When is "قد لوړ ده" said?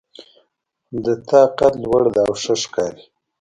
1.57-2.21